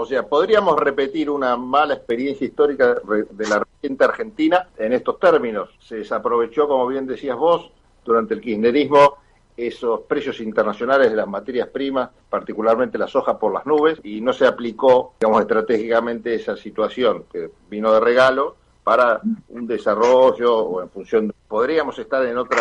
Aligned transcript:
O 0.00 0.06
sea, 0.06 0.26
podríamos 0.26 0.78
repetir 0.80 1.28
una 1.28 1.58
mala 1.58 1.92
experiencia 1.92 2.46
histórica 2.46 2.94
de 2.94 3.46
la 3.46 3.58
reciente 3.58 4.02
Argentina 4.02 4.66
en 4.78 4.94
estos 4.94 5.20
términos. 5.20 5.68
Se 5.78 5.96
desaprovechó, 5.96 6.66
como 6.66 6.86
bien 6.86 7.06
decías 7.06 7.36
vos, 7.36 7.70
durante 8.02 8.32
el 8.32 8.40
kirchnerismo 8.40 9.18
esos 9.58 10.00
precios 10.00 10.40
internacionales 10.40 11.10
de 11.10 11.16
las 11.16 11.28
materias 11.28 11.68
primas, 11.68 12.08
particularmente 12.30 12.96
la 12.96 13.08
soja 13.08 13.38
por 13.38 13.52
las 13.52 13.66
nubes, 13.66 14.00
y 14.02 14.22
no 14.22 14.32
se 14.32 14.46
aplicó, 14.46 15.16
digamos, 15.20 15.42
estratégicamente 15.42 16.34
esa 16.34 16.56
situación 16.56 17.24
que 17.30 17.50
vino 17.68 17.92
de 17.92 18.00
regalo 18.00 18.56
para 18.82 19.20
un 19.50 19.66
desarrollo 19.66 20.56
o 20.56 20.80
en 20.80 20.88
función 20.88 21.30
podríamos 21.46 21.98
estar 21.98 22.24
en 22.24 22.38
otro 22.38 22.58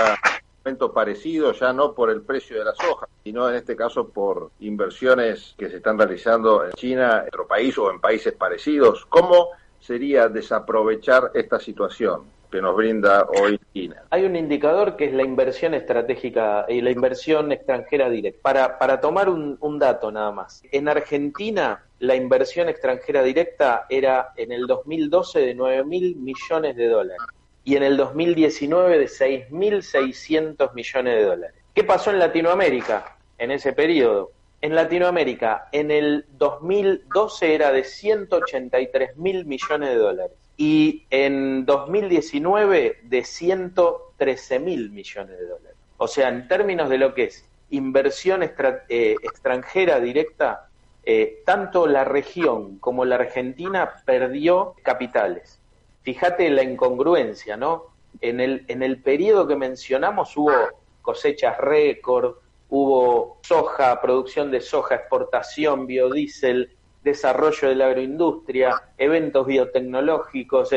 parecido 0.78 1.52
ya 1.54 1.74
no 1.74 1.94
por 1.94 2.10
el 2.10 2.22
precio 2.22 2.60
de 2.60 2.66
la 2.66 2.74
soja 2.76 3.08
sino 3.24 3.50
en 3.50 3.56
este 3.56 3.76
caso 3.76 4.10
por 4.10 4.52
inversiones 4.60 5.56
que 5.58 5.70
se 5.70 5.78
están 5.78 5.98
realizando 5.98 6.66
en 6.66 6.72
China 6.74 7.22
en 7.22 7.28
otro 7.28 7.48
país 7.48 7.78
o 7.78 7.92
en 7.92 8.00
países 8.00 8.34
parecidos 8.34 9.06
cómo 9.08 9.50
sería 9.80 10.28
desaprovechar 10.28 11.32
esta 11.34 11.60
situación 11.60 12.24
que 12.52 12.62
nos 12.62 12.76
brinda 12.76 13.28
hoy 13.42 13.60
China. 13.74 14.04
Hay 14.10 14.26
un 14.26 14.36
indicador 14.36 14.96
que 14.96 15.06
es 15.06 15.14
la 15.14 15.24
inversión 15.24 15.74
estratégica 15.74 16.66
y 16.68 16.82
la 16.82 16.92
inversión 16.92 17.52
extranjera 17.52 18.10
directa. 18.10 18.40
Para, 18.42 18.80
para 18.80 19.00
tomar 19.00 19.30
un, 19.30 19.58
un 19.60 19.80
dato 19.80 20.12
nada 20.12 20.32
más. 20.32 20.64
En 20.72 20.88
Argentina, 20.88 21.84
la 22.00 22.16
inversión 22.16 22.70
extranjera 22.70 23.22
directa 23.24 23.86
era 23.90 24.30
en 24.36 24.52
el 24.52 24.66
2012 24.66 25.40
de 25.40 25.54
9 25.54 25.86
mil 25.86 26.16
millones 26.16 26.76
de 26.76 26.88
dólares 26.88 27.22
y 27.70 27.76
en 27.76 27.84
el 27.84 27.98
2019 27.98 28.98
de 28.98 29.06
6.600 29.06 30.74
millones 30.74 31.14
de 31.14 31.24
dólares. 31.24 31.56
¿Qué 31.76 31.84
pasó 31.84 32.10
en 32.10 32.18
Latinoamérica 32.18 33.16
en 33.38 33.52
ese 33.52 33.74
periodo? 33.74 34.32
En 34.60 34.74
Latinoamérica, 34.74 35.70
en 35.72 35.92
el 35.92 36.26
2012 36.32 37.54
era 37.54 37.72
de 37.72 37.84
183 37.84 39.18
mil 39.18 39.46
millones 39.46 39.90
de 39.90 39.96
dólares 39.98 40.36
y 40.58 41.06
en 41.12 41.68
2019 41.68 43.02
de 43.04 43.24
113 43.24 44.60
mil 44.60 44.90
millones 44.90 45.38
de 45.38 45.46
dólares. 45.46 45.78
O 45.98 46.08
sea, 46.08 46.30
en 46.30 46.48
términos 46.48 46.90
de 46.90 46.98
lo 46.98 47.14
que 47.14 47.26
es 47.26 47.46
inversión 47.70 48.42
eh, 48.42 49.16
extranjera 49.22 50.00
directa, 50.00 50.70
eh, 51.04 51.44
tanto 51.46 51.86
la 51.86 52.04
región 52.04 52.80
como 52.80 53.06
la 53.06 53.18
Argentina 53.18 53.94
perdió 54.06 54.74
capitales. 54.82 55.60
Fíjate 56.02 56.50
la 56.50 56.64
incongruencia, 56.64 57.58
¿no? 57.58 57.86
En 58.22 58.40
el, 58.40 58.66
en 58.68 58.84
el 58.84 59.02
periodo 59.02 59.48
que 59.48 59.56
mencionamos 59.56 60.36
hubo 60.36 60.54
cosechas 61.02 61.58
récord, 61.58 62.36
hubo 62.70 63.40
soja, 63.42 64.00
producción 64.02 64.52
de 64.52 64.62
soja, 64.62 64.96
exportación, 64.96 65.88
biodiesel, 65.88 66.76
desarrollo 67.04 67.70
de 67.70 67.76
la 67.76 67.88
agroindustria, 67.88 68.82
eventos 68.98 69.46
biotecnológicos. 69.48 70.70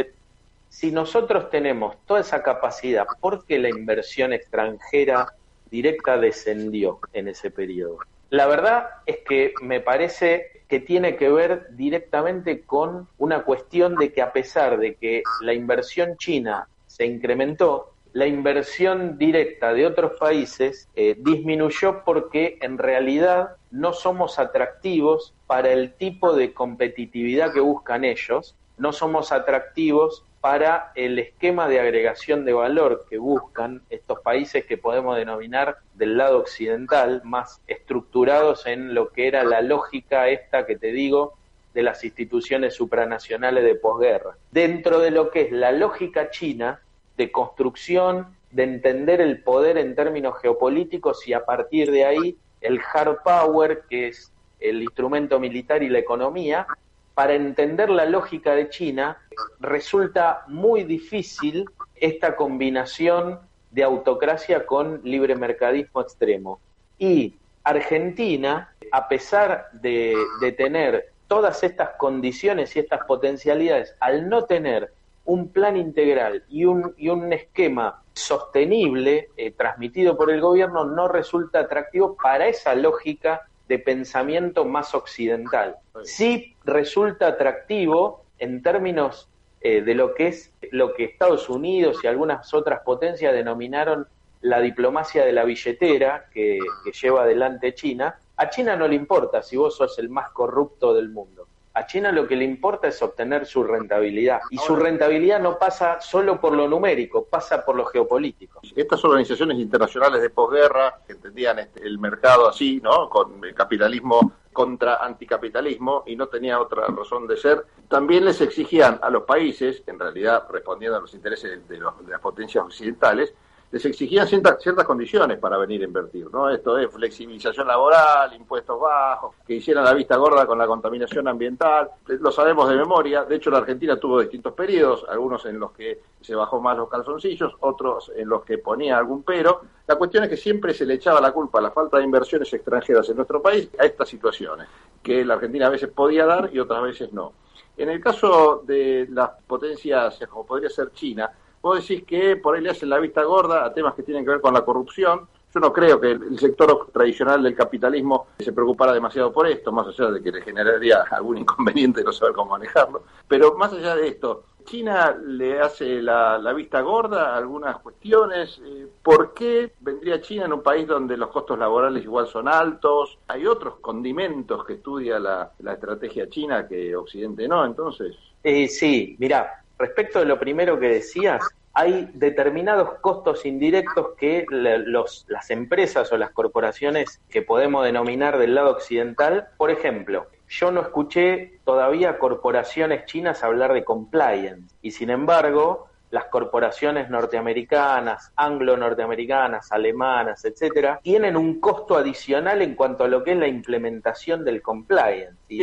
Si 0.68 0.90
nosotros 0.90 1.50
tenemos 1.50 1.96
toda 2.06 2.20
esa 2.20 2.42
capacidad, 2.42 3.06
¿por 3.20 3.44
qué 3.44 3.58
la 3.58 3.68
inversión 3.68 4.32
extranjera 4.32 5.34
directa 5.70 6.16
descendió 6.16 6.98
en 7.12 7.28
ese 7.28 7.50
periodo? 7.50 7.98
La 8.32 8.46
verdad 8.46 8.86
es 9.04 9.18
que 9.28 9.52
me 9.60 9.80
parece 9.80 10.62
que 10.66 10.80
tiene 10.80 11.16
que 11.16 11.28
ver 11.28 11.66
directamente 11.72 12.62
con 12.62 13.06
una 13.18 13.42
cuestión 13.42 13.94
de 13.96 14.10
que 14.10 14.22
a 14.22 14.32
pesar 14.32 14.78
de 14.78 14.94
que 14.94 15.22
la 15.42 15.52
inversión 15.52 16.16
china 16.16 16.66
se 16.86 17.04
incrementó, 17.04 17.92
la 18.14 18.26
inversión 18.26 19.18
directa 19.18 19.74
de 19.74 19.84
otros 19.84 20.12
países 20.18 20.88
eh, 20.96 21.14
disminuyó 21.18 22.04
porque 22.06 22.56
en 22.62 22.78
realidad 22.78 23.56
no 23.70 23.92
somos 23.92 24.38
atractivos 24.38 25.34
para 25.46 25.70
el 25.70 25.92
tipo 25.92 26.32
de 26.32 26.54
competitividad 26.54 27.52
que 27.52 27.60
buscan 27.60 28.02
ellos, 28.02 28.56
no 28.78 28.94
somos 28.94 29.30
atractivos 29.30 30.24
para 30.42 30.90
el 30.96 31.20
esquema 31.20 31.68
de 31.68 31.78
agregación 31.78 32.44
de 32.44 32.52
valor 32.52 33.06
que 33.08 33.16
buscan 33.16 33.80
estos 33.90 34.18
países 34.22 34.64
que 34.66 34.76
podemos 34.76 35.16
denominar 35.16 35.76
del 35.94 36.18
lado 36.18 36.40
occidental, 36.40 37.22
más 37.24 37.62
estructurados 37.68 38.66
en 38.66 38.92
lo 38.92 39.10
que 39.10 39.28
era 39.28 39.44
la 39.44 39.62
lógica 39.62 40.28
esta 40.28 40.66
que 40.66 40.76
te 40.76 40.88
digo 40.88 41.34
de 41.74 41.84
las 41.84 42.02
instituciones 42.02 42.74
supranacionales 42.74 43.62
de 43.62 43.76
posguerra. 43.76 44.36
Dentro 44.50 44.98
de 44.98 45.12
lo 45.12 45.30
que 45.30 45.42
es 45.42 45.52
la 45.52 45.70
lógica 45.70 46.30
china, 46.30 46.80
de 47.16 47.30
construcción, 47.30 48.36
de 48.50 48.64
entender 48.64 49.20
el 49.20 49.44
poder 49.44 49.78
en 49.78 49.94
términos 49.94 50.34
geopolíticos 50.42 51.26
y 51.28 51.34
a 51.34 51.44
partir 51.44 51.92
de 51.92 52.04
ahí 52.04 52.36
el 52.60 52.80
hard 52.92 53.18
power, 53.22 53.84
que 53.88 54.08
es 54.08 54.32
el 54.58 54.82
instrumento 54.82 55.38
militar 55.38 55.84
y 55.84 55.88
la 55.88 56.00
economía, 56.00 56.66
para 57.14 57.34
entender 57.34 57.90
la 57.90 58.06
lógica 58.06 58.54
de 58.54 58.68
China 58.70 59.18
resulta 59.60 60.44
muy 60.48 60.84
difícil 60.84 61.66
esta 61.94 62.36
combinación 62.36 63.40
de 63.70 63.82
autocracia 63.82 64.66
con 64.66 65.00
libre 65.04 65.34
mercadismo 65.34 66.00
extremo. 66.00 66.60
Y 66.98 67.34
Argentina, 67.64 68.74
a 68.90 69.08
pesar 69.08 69.68
de, 69.72 70.14
tener 70.56 71.12
todas 71.28 71.62
estas 71.62 71.90
condiciones 71.96 72.76
y 72.76 72.80
estas 72.80 73.04
potencialidades, 73.06 73.94
al 74.00 74.28
no 74.28 74.44
tener 74.44 74.92
un 75.24 75.48
plan 75.48 75.76
integral 75.76 76.42
y 76.48 76.64
un, 76.64 76.94
y 76.98 77.08
un 77.08 77.32
esquema 77.32 78.02
sostenible 78.12 79.30
eh, 79.36 79.52
transmitido 79.52 80.16
por 80.16 80.30
el 80.30 80.40
gobierno 80.40 80.84
no 80.84 81.08
resulta 81.08 81.60
atractivo 81.60 82.16
para 82.20 82.48
esa 82.48 82.74
lógica 82.74 83.42
de 83.68 83.78
pensamiento 83.78 84.64
más 84.64 84.94
occidental. 84.94 85.76
Sí 86.04 86.56
resulta 86.64 87.28
atractivo 87.28 88.24
en 88.38 88.62
términos 88.62 89.28
eh, 89.60 89.82
de 89.82 89.94
lo 89.94 90.14
que 90.14 90.28
es 90.28 90.52
lo 90.72 90.94
que 90.94 91.04
Estados 91.04 91.48
Unidos 91.48 91.98
y 92.02 92.06
algunas 92.06 92.52
otras 92.52 92.80
potencias 92.80 93.32
denominaron 93.32 94.06
la 94.40 94.60
diplomacia 94.60 95.24
de 95.24 95.32
la 95.32 95.44
billetera 95.44 96.26
que, 96.32 96.58
que 96.84 96.92
lleva 96.92 97.22
adelante 97.22 97.74
China. 97.74 98.18
A 98.36 98.50
China 98.50 98.74
no 98.74 98.88
le 98.88 98.96
importa 98.96 99.42
si 99.42 99.56
vos 99.56 99.76
sos 99.76 99.98
el 99.98 100.08
más 100.08 100.30
corrupto 100.30 100.92
del 100.94 101.10
mundo 101.10 101.41
a 101.74 101.86
China 101.86 102.12
lo 102.12 102.26
que 102.26 102.36
le 102.36 102.44
importa 102.44 102.88
es 102.88 103.00
obtener 103.02 103.46
su 103.46 103.64
rentabilidad. 103.64 104.40
Y 104.50 104.58
su 104.58 104.76
rentabilidad 104.76 105.40
no 105.40 105.58
pasa 105.58 106.00
solo 106.00 106.40
por 106.40 106.54
lo 106.54 106.68
numérico, 106.68 107.24
pasa 107.24 107.64
por 107.64 107.76
lo 107.76 107.86
geopolítico. 107.86 108.60
Estas 108.76 109.04
organizaciones 109.04 109.58
internacionales 109.58 110.20
de 110.20 110.30
posguerra, 110.30 111.00
que 111.06 111.12
entendían 111.12 111.58
este, 111.58 111.86
el 111.86 111.98
mercado 111.98 112.48
así, 112.48 112.80
¿no? 112.82 113.08
Con 113.08 113.44
el 113.44 113.54
capitalismo 113.54 114.32
contra 114.52 114.96
anticapitalismo 114.96 116.04
y 116.06 116.14
no 116.14 116.26
tenía 116.28 116.60
otra 116.60 116.86
razón 116.86 117.26
de 117.26 117.38
ser, 117.38 117.64
también 117.88 118.26
les 118.26 118.40
exigían 118.42 118.98
a 119.00 119.08
los 119.08 119.22
países, 119.22 119.82
en 119.86 119.98
realidad 119.98 120.44
respondiendo 120.50 120.98
a 120.98 121.00
los 121.00 121.14
intereses 121.14 121.66
de, 121.66 121.76
de 121.76 121.80
las 121.80 122.20
potencias 122.20 122.62
occidentales, 122.62 123.32
les 123.72 123.84
exigían 123.86 124.28
ciertas, 124.28 124.62
ciertas 124.62 124.84
condiciones 124.84 125.38
para 125.38 125.56
venir 125.56 125.80
a 125.80 125.86
invertir, 125.86 126.30
¿no? 126.30 126.50
Esto 126.50 126.76
es 126.76 126.90
flexibilización 126.90 127.66
laboral, 127.66 128.34
impuestos 128.34 128.78
bajos, 128.78 129.34
que 129.46 129.54
hicieran 129.54 129.84
la 129.84 129.94
vista 129.94 130.16
gorda 130.16 130.46
con 130.46 130.58
la 130.58 130.66
contaminación 130.66 131.26
ambiental, 131.26 131.88
lo 132.06 132.30
sabemos 132.30 132.68
de 132.68 132.76
memoria, 132.76 133.24
de 133.24 133.36
hecho 133.36 133.50
la 133.50 133.58
Argentina 133.58 133.96
tuvo 133.96 134.20
distintos 134.20 134.52
periodos, 134.52 135.06
algunos 135.08 135.46
en 135.46 135.58
los 135.58 135.72
que 135.72 136.02
se 136.20 136.34
bajó 136.34 136.60
más 136.60 136.76
los 136.76 136.90
calzoncillos, 136.90 137.54
otros 137.60 138.12
en 138.14 138.28
los 138.28 138.44
que 138.44 138.58
ponía 138.58 138.98
algún 138.98 139.22
pero, 139.22 139.62
la 139.86 139.96
cuestión 139.96 140.24
es 140.24 140.30
que 140.30 140.36
siempre 140.36 140.74
se 140.74 140.84
le 140.84 140.94
echaba 140.94 141.20
la 141.20 141.32
culpa 141.32 141.58
a 141.58 141.62
la 141.62 141.70
falta 141.70 141.96
de 141.96 142.04
inversiones 142.04 142.52
extranjeras 142.52 143.08
en 143.08 143.16
nuestro 143.16 143.40
país 143.40 143.70
a 143.78 143.86
estas 143.86 144.06
situaciones, 144.06 144.68
que 145.02 145.24
la 145.24 145.34
Argentina 145.34 145.68
a 145.68 145.70
veces 145.70 145.88
podía 145.88 146.26
dar 146.26 146.50
y 146.52 146.58
otras 146.58 146.82
veces 146.82 147.10
no. 147.12 147.32
En 147.74 147.88
el 147.88 148.02
caso 148.02 148.62
de 148.66 149.08
las 149.10 149.30
potencias, 149.46 150.18
como 150.28 150.44
podría 150.44 150.68
ser 150.68 150.92
China, 150.92 151.30
Vos 151.62 151.86
decís 151.86 152.04
que 152.04 152.36
por 152.36 152.56
ahí 152.56 152.60
le 152.60 152.70
hacen 152.70 152.90
la 152.90 152.98
vista 152.98 153.22
gorda 153.22 153.64
a 153.64 153.72
temas 153.72 153.94
que 153.94 154.02
tienen 154.02 154.24
que 154.24 154.32
ver 154.32 154.40
con 154.40 154.52
la 154.52 154.64
corrupción. 154.64 155.28
Yo 155.54 155.60
no 155.60 155.72
creo 155.72 156.00
que 156.00 156.12
el 156.12 156.38
sector 156.38 156.88
tradicional 156.92 157.42
del 157.42 157.54
capitalismo 157.54 158.28
se 158.38 158.52
preocupara 158.52 158.92
demasiado 158.92 159.32
por 159.32 159.46
esto, 159.46 159.70
más 159.70 159.86
allá 159.86 160.10
de 160.10 160.22
que 160.22 160.32
le 160.32 160.42
generaría 160.42 161.02
algún 161.10 161.38
inconveniente 161.38 162.02
no 162.02 162.12
saber 162.12 162.34
cómo 162.34 162.52
manejarlo. 162.52 163.04
Pero 163.28 163.54
más 163.54 163.72
allá 163.72 163.94
de 163.94 164.08
esto, 164.08 164.44
China 164.64 165.16
le 165.24 165.60
hace 165.60 166.00
la, 166.02 166.52
vista 166.54 166.80
gorda 166.80 167.34
a 167.34 167.36
algunas 167.36 167.78
cuestiones. 167.78 168.60
Eh, 168.64 168.86
¿Por 169.02 169.34
qué 169.34 169.72
vendría 169.80 170.20
China 170.20 170.46
en 170.46 170.54
un 170.54 170.62
país 170.62 170.86
donde 170.86 171.16
los 171.16 171.30
costos 171.30 171.58
laborales 171.58 172.02
igual 172.02 172.26
son 172.26 172.48
altos? 172.48 173.18
Hay 173.28 173.46
otros 173.46 173.76
condimentos 173.80 174.64
que 174.64 174.74
estudia 174.74 175.18
la, 175.18 175.52
estrategia 175.72 176.28
china 176.28 176.66
que 176.66 176.96
Occidente 176.96 177.46
no, 177.46 177.64
entonces. 177.64 178.16
Eh, 178.42 178.68
sí, 178.68 179.16
mira, 179.18 179.61
Respecto 179.78 180.20
de 180.20 180.26
lo 180.26 180.38
primero 180.38 180.78
que 180.78 180.88
decías, 180.88 181.42
hay 181.74 182.10
determinados 182.12 182.98
costos 183.00 183.46
indirectos 183.46 184.08
que 184.16 184.44
los, 184.48 185.24
las 185.28 185.50
empresas 185.50 186.12
o 186.12 186.16
las 186.16 186.30
corporaciones 186.30 187.20
que 187.30 187.42
podemos 187.42 187.84
denominar 187.84 188.38
del 188.38 188.54
lado 188.54 188.70
occidental, 188.72 189.48
por 189.56 189.70
ejemplo, 189.70 190.26
yo 190.48 190.70
no 190.70 190.82
escuché 190.82 191.60
todavía 191.64 192.18
corporaciones 192.18 193.06
chinas 193.06 193.42
hablar 193.42 193.72
de 193.72 193.84
compliance 193.84 194.74
y 194.82 194.90
sin 194.90 195.08
embargo 195.08 195.88
las 196.10 196.26
corporaciones 196.26 197.08
norteamericanas, 197.08 198.32
anglo-norteamericanas, 198.36 199.72
alemanas, 199.72 200.44
etcétera, 200.44 201.00
tienen 201.02 201.38
un 201.38 201.58
costo 201.58 201.96
adicional 201.96 202.60
en 202.60 202.74
cuanto 202.74 203.04
a 203.04 203.08
lo 203.08 203.24
que 203.24 203.32
es 203.32 203.38
la 203.38 203.48
implementación 203.48 204.44
del 204.44 204.60
compliance 204.60 205.38
y 205.48 205.62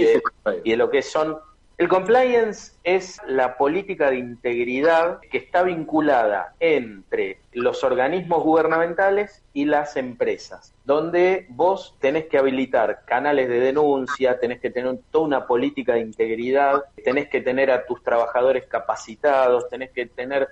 y 0.63 0.71
de 0.71 0.77
lo 0.77 0.89
que 0.89 1.03
son 1.03 1.37
el 1.79 1.87
compliance 1.87 2.73
es 2.83 3.21
la 3.25 3.55
política 3.55 4.09
de 4.09 4.17
integridad 4.17 5.21
que 5.21 5.37
está 5.37 5.63
vinculada 5.63 6.53
entre 6.59 7.39
los 7.53 7.85
organismos 7.85 8.43
gubernamentales 8.43 9.45
y 9.53 9.63
las 9.63 9.95
empresas, 9.95 10.73
donde 10.83 11.47
vos 11.47 11.95
tenés 12.01 12.25
que 12.25 12.37
habilitar 12.37 13.05
canales 13.05 13.47
de 13.47 13.61
denuncia, 13.61 14.41
tenés 14.41 14.59
que 14.59 14.71
tener 14.71 14.99
toda 15.09 15.23
una 15.23 15.47
política 15.47 15.93
de 15.93 16.01
integridad, 16.01 16.83
tenés 17.01 17.29
que 17.29 17.39
tener 17.39 17.71
a 17.71 17.85
tus 17.85 18.03
trabajadores 18.03 18.65
capacitados, 18.67 19.69
tenés 19.69 19.91
que 19.91 20.05
tener 20.05 20.49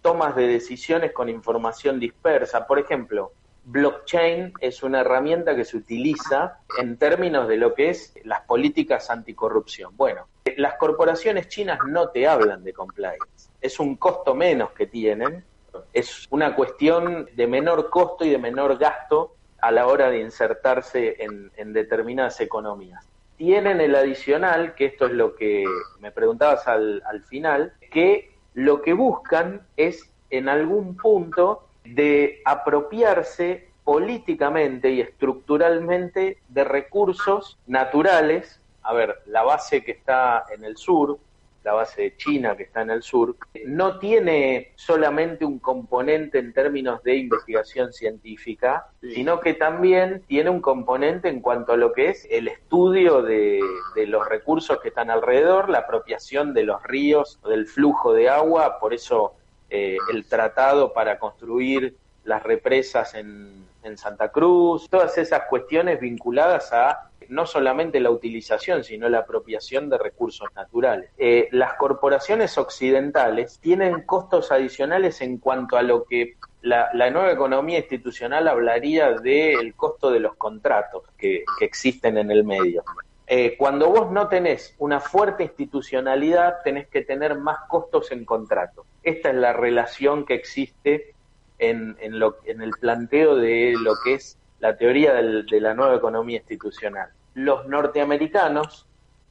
tomas 0.00 0.34
de 0.34 0.46
decisiones 0.46 1.12
con 1.12 1.28
información 1.28 2.00
dispersa. 2.00 2.66
Por 2.66 2.78
ejemplo, 2.78 3.32
blockchain 3.66 4.54
es 4.60 4.82
una 4.82 5.00
herramienta 5.00 5.54
que 5.54 5.66
se 5.66 5.76
utiliza 5.76 6.58
en 6.78 6.96
términos 6.96 7.48
de 7.48 7.58
lo 7.58 7.74
que 7.74 7.90
es 7.90 8.14
las 8.24 8.40
políticas 8.46 9.10
anticorrupción. 9.10 9.94
Bueno, 9.94 10.26
las 10.60 10.74
corporaciones 10.74 11.48
chinas 11.48 11.78
no 11.86 12.08
te 12.10 12.26
hablan 12.26 12.62
de 12.62 12.72
compliance, 12.72 13.50
es 13.60 13.80
un 13.80 13.96
costo 13.96 14.34
menos 14.34 14.70
que 14.72 14.86
tienen, 14.86 15.44
es 15.92 16.26
una 16.30 16.54
cuestión 16.54 17.28
de 17.34 17.46
menor 17.46 17.90
costo 17.90 18.24
y 18.24 18.30
de 18.30 18.38
menor 18.38 18.78
gasto 18.78 19.34
a 19.60 19.70
la 19.70 19.86
hora 19.86 20.10
de 20.10 20.20
insertarse 20.20 21.16
en, 21.18 21.72
determinadas 21.72 22.40
economías. 22.40 23.04
Tienen 23.36 23.80
el 23.80 23.94
adicional, 23.94 24.74
que 24.74 24.86
esto 24.86 25.06
es 25.06 25.12
lo 25.12 25.34
que 25.34 25.64
me 26.00 26.10
preguntabas 26.10 26.66
al, 26.66 27.02
al 27.06 27.22
final, 27.22 27.72
que 27.90 28.30
lo 28.54 28.82
que 28.82 28.92
buscan 28.92 29.66
es 29.76 30.10
en 30.30 30.48
algún 30.48 30.96
punto 30.96 31.66
de 31.84 32.42
apropiarse 32.44 33.70
políticamente 33.84 34.90
y 34.90 35.00
estructuralmente 35.00 36.38
de 36.48 36.64
recursos 36.64 37.58
naturales. 37.66 38.59
A 38.82 38.92
ver, 38.94 39.22
la 39.26 39.42
base 39.42 39.82
que 39.82 39.92
está 39.92 40.44
en 40.54 40.64
el 40.64 40.76
sur, 40.76 41.18
la 41.62 41.74
base 41.74 42.02
de 42.02 42.16
China 42.16 42.56
que 42.56 42.62
está 42.62 42.82
en 42.82 42.90
el 42.90 43.02
sur, 43.02 43.36
no 43.66 43.98
tiene 43.98 44.72
solamente 44.76 45.44
un 45.44 45.58
componente 45.58 46.38
en 46.38 46.52
términos 46.52 47.02
de 47.02 47.16
investigación 47.16 47.92
científica, 47.92 48.86
sino 49.02 49.40
que 49.40 49.54
también 49.54 50.22
tiene 50.26 50.48
un 50.50 50.60
componente 50.60 51.28
en 51.28 51.40
cuanto 51.40 51.72
a 51.72 51.76
lo 51.76 51.92
que 51.92 52.08
es 52.08 52.26
el 52.30 52.48
estudio 52.48 53.22
de, 53.22 53.60
los 54.06 54.26
recursos 54.26 54.80
que 54.80 54.88
están 54.88 55.10
alrededor, 55.10 55.68
la 55.68 55.80
apropiación 55.80 56.54
de 56.54 56.64
los 56.64 56.82
ríos, 56.82 57.38
del 57.46 57.66
flujo 57.66 58.14
de 58.14 58.30
agua, 58.30 58.78
por 58.78 58.94
eso 58.94 59.34
eh, 59.68 59.98
el 60.12 60.24
tratado 60.26 60.94
para 60.94 61.18
construir 61.18 61.94
las 62.24 62.42
represas 62.42 63.14
en, 63.14 63.69
Santa 63.96 64.30
Cruz, 64.30 64.88
todas 64.88 65.16
esas 65.18 65.42
cuestiones 65.48 66.00
vinculadas 66.00 66.72
a 66.72 67.10
no 67.28 67.46
solamente 67.46 68.00
la 68.00 68.10
utilización, 68.10 68.84
sino 68.84 69.08
la 69.08 69.20
apropiación 69.20 69.88
de 69.88 69.98
recursos 69.98 70.48
naturales. 70.54 71.10
Eh, 71.16 71.48
las 71.52 71.74
corporaciones 71.74 72.58
occidentales 72.58 73.58
tienen 73.60 74.02
costos 74.02 74.50
adicionales 74.52 75.20
en 75.20 75.38
cuanto 75.38 75.76
a 75.76 75.82
lo 75.82 76.04
que 76.04 76.36
la, 76.62 76.90
nueva 77.10 77.32
economía 77.32 77.78
institucional 77.78 78.48
hablaría 78.48 79.12
del 79.12 79.74
costo 79.74 80.10
de 80.10 80.20
los 80.20 80.36
contratos 80.36 81.04
que, 81.16 81.44
existen 81.60 82.18
en 82.18 82.30
el 82.30 82.44
medio. 82.44 82.82
Eh, 83.26 83.56
cuando 83.56 83.88
vos 83.90 84.10
no 84.10 84.26
tenés 84.28 84.74
una 84.78 84.98
fuerte 84.98 85.44
institucionalidad, 85.44 86.62
tenés 86.64 86.88
que 86.88 87.02
tener 87.02 87.38
más 87.38 87.60
costos 87.68 88.10
en 88.10 88.24
contratos. 88.24 88.86
Esta 89.02 89.30
es 89.30 89.36
la 89.36 89.52
relación 89.52 90.26
que 90.26 90.34
existe 90.34 91.14
en, 91.60 91.96
lo, 92.18 92.38
en 92.44 92.62
el 92.62 92.70
planteo 92.72 93.36
de 93.36 93.74
lo 93.78 93.94
que 94.02 94.14
es 94.14 94.38
la 94.58 94.76
teoría 94.76 95.14
de 95.14 95.60
la 95.60 95.74
nueva 95.74 95.96
economía 95.96 96.38
institucional. 96.38 97.10
Los 97.34 97.66
norteamericanos 97.66 98.86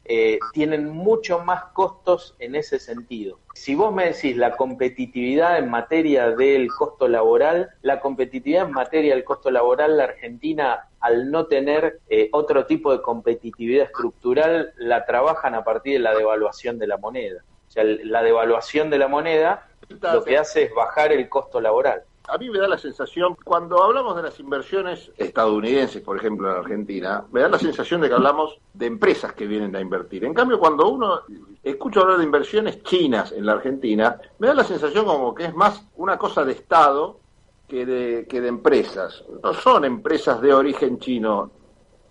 eh, 0.06 0.40
tienen 0.54 0.90
mucho 0.90 1.40
más 1.40 1.66
costos 1.66 2.36
en 2.40 2.56
ese 2.56 2.80
sentido. 2.80 3.40
Si 3.54 3.76
vos 3.76 3.94
me 3.94 4.06
decís 4.06 4.36
la 4.38 4.56
competitividad 4.56 5.60
en 5.60 5.70
materia 5.70 6.32
del 6.32 6.68
costo 6.70 7.08
laboral, 7.08 7.70
la 7.84 8.00
competitividad 8.00 8.66
en 8.66 8.72
materia 8.72 9.14
del 9.14 9.24
costo 9.24 9.52
laboral, 9.52 9.98
la 9.98 10.06
Argentina, 10.06 10.88
al 11.00 11.30
no 11.30 11.46
tener 11.46 12.00
eh, 12.10 12.30
otro 12.32 12.66
tipo 12.66 12.92
de 12.92 13.04
competitividad 13.04 13.86
estructural, 13.86 14.74
la 14.78 15.06
trabajan 15.06 15.54
a 15.54 15.64
partir 15.64 15.94
de 15.94 16.00
la 16.00 16.16
devaluación 16.16 16.80
de 16.80 16.88
la 16.88 16.98
moneda. 16.98 17.44
O 17.68 17.72
sea, 17.72 17.84
la 17.84 18.24
devaluación 18.24 18.90
de 18.90 18.98
la 18.98 19.08
moneda 19.08 19.68
lo 19.90 20.24
que 20.24 20.38
hace 20.38 20.64
es 20.64 20.74
bajar 20.74 21.12
el 21.12 21.30
costo 21.30 21.62
laboral 21.62 22.04
a 22.30 22.38
mí 22.38 22.50
me 22.50 22.60
da 22.60 22.68
la 22.68 22.78
sensación, 22.78 23.36
cuando 23.44 23.84
hablamos 23.84 24.16
de 24.16 24.24
las 24.24 24.40
inversiones 24.40 25.12
estadounidenses, 25.18 26.02
por 26.02 26.18
ejemplo, 26.18 26.50
en 26.52 26.58
Argentina, 26.58 27.26
me 27.32 27.42
da 27.42 27.50
la 27.50 27.60
sensación 27.60 28.02
de 28.02 28.10
que 28.10 28.14
hablamos 28.14 28.60
de 28.74 28.86
empresas 28.86 29.34
que 29.34 29.48
vienen 29.48 29.76
a 29.76 29.82
invertir. 29.82 30.24
En 30.26 30.34
cambio, 30.34 30.60
cuando 30.60 30.88
uno 30.90 31.22
escucha 31.64 32.02
hablar 32.02 32.18
de 32.18 32.24
inversiones 32.24 32.84
chinas 32.84 33.32
en 33.32 33.46
la 33.46 33.54
Argentina, 33.54 34.20
me 34.38 34.48
da 34.48 34.54
la 34.54 34.64
sensación 34.64 35.06
como 35.06 35.34
que 35.34 35.46
es 35.46 35.54
más 35.56 35.84
una 35.98 36.18
cosa 36.18 36.44
de 36.46 36.54
Estado 36.54 37.20
que 37.68 37.86
de, 37.86 38.28
que 38.28 38.42
de 38.42 38.48
empresas. 38.48 39.24
No 39.44 39.54
son 39.54 39.86
empresas 39.86 40.42
de 40.42 40.54
origen 40.54 41.00
chino. 41.00 41.52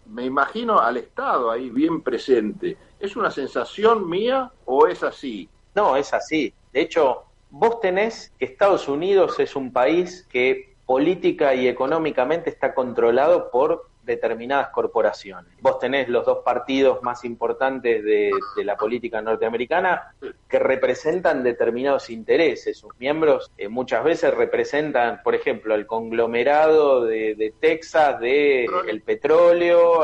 Me 0.06 0.24
imagino 0.24 0.80
al 0.80 0.96
Estado 0.96 1.50
ahí 1.50 1.70
bien 1.70 2.02
presente. 2.02 2.76
¿Es 2.98 3.16
una 3.16 3.30
sensación 3.30 4.08
mía 4.08 4.50
o 4.64 4.86
es 4.86 5.02
así? 5.02 5.48
No, 5.74 5.96
es 5.96 6.12
así. 6.12 6.52
De 6.72 6.80
hecho, 6.82 7.24
Vos 7.50 7.80
tenés 7.80 8.32
que 8.38 8.44
Estados 8.44 8.88
Unidos 8.88 9.38
es 9.40 9.56
un 9.56 9.72
país 9.72 10.26
que 10.30 10.74
política 10.84 11.54
y 11.54 11.68
económicamente 11.68 12.50
está 12.50 12.74
controlado 12.74 13.50
por 13.50 13.88
determinadas 14.08 14.70
corporaciones. 14.70 15.52
Vos 15.60 15.78
tenés 15.78 16.08
los 16.08 16.24
dos 16.24 16.38
partidos 16.44 17.02
más 17.02 17.24
importantes 17.24 18.02
de, 18.02 18.30
la 18.64 18.76
política 18.76 19.22
norteamericana 19.22 20.14
que 20.48 20.58
representan 20.58 21.44
determinados 21.44 22.10
intereses. 22.10 22.78
Sus 22.78 22.98
miembros 22.98 23.52
eh, 23.56 23.68
muchas 23.68 24.02
veces 24.02 24.34
representan, 24.34 25.22
por 25.22 25.34
ejemplo, 25.34 25.74
el 25.74 25.86
conglomerado 25.86 27.04
de, 27.04 27.52
Texas, 27.60 28.18
de 28.18 28.66
el 28.88 29.02
petróleo, 29.02 30.00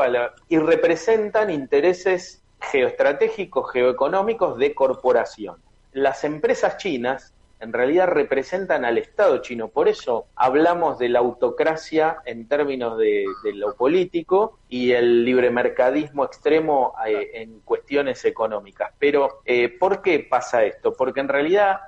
y 0.47 0.57
representan 0.59 1.49
intereses 1.49 2.43
geoestratégicos, 2.61 3.71
geoeconómicos 3.71 4.57
de 4.57 4.73
corporación. 4.73 5.57
Las 5.93 6.23
empresas 6.23 6.77
chinas 6.77 7.34
en 7.59 7.73
realidad 7.73 8.07
representan 8.07 8.85
al 8.85 8.97
Estado 8.97 9.37
chino. 9.39 9.69
Por 9.69 9.87
eso 9.87 10.27
hablamos 10.35 10.99
de 10.99 11.09
la 11.09 11.19
autocracia 11.19 12.17
en 12.25 12.47
términos 12.47 12.97
de, 12.97 13.25
lo 13.53 13.75
político 13.75 14.59
y 14.69 14.91
el 14.91 15.23
libremercadismo 15.23 16.25
extremo 16.25 16.93
eh, 17.07 17.31
en 17.33 17.61
cuestiones 17.61 18.25
económicas. 18.25 18.91
Pero, 18.99 19.41
eh, 19.45 19.69
¿por 19.69 20.01
qué 20.01 20.19
pasa 20.19 20.63
esto? 20.63 20.93
Porque 20.93 21.21
en 21.21 21.29
realidad 21.29 21.79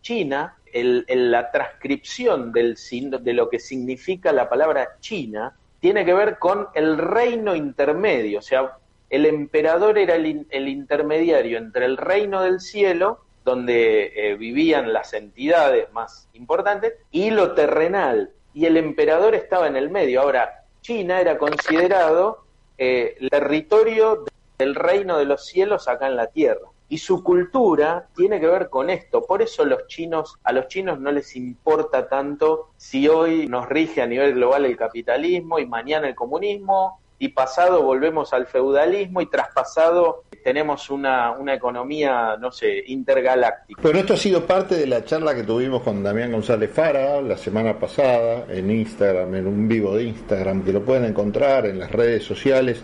China, 0.00 0.56
el, 0.72 1.04
la 1.08 1.50
transcripción 1.50 2.52
del, 2.52 2.76
de 3.20 3.32
lo 3.32 3.50
que 3.50 3.58
significa 3.58 4.32
la 4.32 4.48
palabra 4.48 4.96
China, 5.00 5.56
tiene 5.80 6.04
que 6.04 6.14
ver 6.14 6.38
con 6.38 6.68
el 6.74 6.98
reino 6.98 7.56
intermedio, 7.56 8.38
o 8.38 8.42
sea, 8.42 8.76
el 9.08 9.26
emperador 9.26 9.98
era 9.98 10.14
el 10.14 10.68
intermediario 10.68 11.58
entre 11.58 11.84
el 11.86 11.96
reino 11.96 12.42
del 12.42 12.60
cielo 12.60 13.24
donde 13.50 14.12
eh, 14.14 14.36
vivían 14.36 14.92
las 14.92 15.12
entidades 15.12 15.92
más 15.92 16.28
importantes, 16.34 16.94
y 17.10 17.30
lo 17.30 17.54
terrenal. 17.54 18.30
Y 18.54 18.66
el 18.66 18.76
emperador 18.76 19.34
estaba 19.34 19.66
en 19.66 19.76
el 19.76 19.90
medio. 19.90 20.22
Ahora, 20.22 20.64
China 20.80 21.20
era 21.20 21.38
considerado 21.38 22.44
eh, 22.78 23.16
territorio 23.30 24.24
del 24.58 24.74
reino 24.74 25.18
de 25.18 25.24
los 25.24 25.46
cielos 25.46 25.88
acá 25.88 26.06
en 26.06 26.16
la 26.16 26.28
tierra. 26.28 26.66
Y 26.88 26.98
su 26.98 27.22
cultura 27.22 28.08
tiene 28.16 28.40
que 28.40 28.46
ver 28.46 28.68
con 28.68 28.90
esto. 28.90 29.24
Por 29.24 29.42
eso 29.42 29.64
los 29.64 29.86
chinos, 29.86 30.36
a 30.42 30.52
los 30.52 30.66
chinos 30.68 30.98
no 30.98 31.12
les 31.12 31.36
importa 31.36 32.08
tanto 32.08 32.70
si 32.76 33.08
hoy 33.08 33.46
nos 33.46 33.68
rige 33.68 34.02
a 34.02 34.06
nivel 34.06 34.34
global 34.34 34.64
el 34.64 34.76
capitalismo 34.76 35.58
y 35.58 35.66
mañana 35.66 36.08
el 36.08 36.14
comunismo 36.14 37.00
y 37.20 37.28
pasado 37.28 37.82
volvemos 37.82 38.32
al 38.32 38.46
feudalismo 38.46 39.20
y 39.20 39.26
traspasado 39.26 40.24
tenemos 40.42 40.88
una, 40.88 41.32
una 41.32 41.52
economía, 41.52 42.38
no 42.40 42.50
sé, 42.50 42.82
intergaláctica. 42.86 43.78
Pero 43.82 43.98
esto 43.98 44.14
ha 44.14 44.16
sido 44.16 44.46
parte 44.46 44.74
de 44.74 44.86
la 44.86 45.04
charla 45.04 45.34
que 45.34 45.42
tuvimos 45.42 45.82
con 45.82 46.02
Damián 46.02 46.32
González 46.32 46.70
Fara 46.70 47.20
la 47.20 47.36
semana 47.36 47.78
pasada 47.78 48.46
en 48.48 48.70
Instagram, 48.70 49.34
en 49.34 49.46
un 49.46 49.68
vivo 49.68 49.94
de 49.94 50.04
Instagram, 50.04 50.64
que 50.64 50.72
lo 50.72 50.82
pueden 50.82 51.04
encontrar 51.04 51.66
en 51.66 51.78
las 51.78 51.92
redes 51.92 52.24
sociales, 52.24 52.82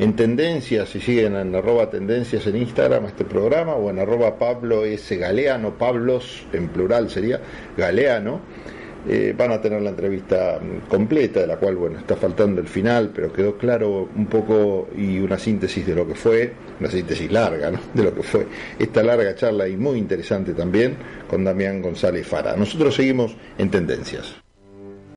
en 0.00 0.16
tendencias, 0.16 0.88
si 0.88 1.00
siguen 1.00 1.36
en 1.36 1.54
arroba 1.54 1.88
tendencias 1.88 2.44
en 2.48 2.56
Instagram 2.56 3.06
este 3.06 3.24
programa, 3.24 3.74
o 3.74 3.88
en 3.88 4.00
arroba 4.00 4.36
Pablo 4.36 4.84
S. 4.84 5.16
Galeano, 5.16 5.78
Pablos 5.78 6.44
en 6.52 6.68
plural 6.70 7.08
sería 7.08 7.40
Galeano 7.76 8.40
Eh, 9.08 9.34
van 9.36 9.52
a 9.52 9.60
tener 9.60 9.80
la 9.82 9.90
entrevista 9.90 10.58
mm, 10.60 10.88
completa, 10.88 11.40
de 11.40 11.46
la 11.46 11.56
cual, 11.56 11.76
bueno, 11.76 11.98
está 11.98 12.16
faltando 12.16 12.60
el 12.60 12.68
final, 12.68 13.12
pero 13.14 13.32
quedó 13.32 13.56
claro 13.56 14.08
un 14.14 14.26
poco 14.26 14.88
y 14.96 15.18
una 15.18 15.38
síntesis 15.38 15.86
de 15.86 15.94
lo 15.94 16.06
que 16.06 16.14
fue, 16.14 16.52
una 16.80 16.90
síntesis 16.90 17.30
larga, 17.30 17.70
¿no? 17.70 17.78
De 17.94 18.02
lo 18.02 18.14
que 18.14 18.22
fue 18.22 18.46
esta 18.78 19.02
larga 19.02 19.34
charla 19.34 19.68
y 19.68 19.76
muy 19.76 19.98
interesante 19.98 20.54
también 20.54 20.96
con 21.28 21.44
Damián 21.44 21.80
González 21.82 22.26
Fara. 22.26 22.56
Nosotros 22.56 22.94
seguimos 22.94 23.36
en 23.58 23.70
tendencias. 23.70 24.45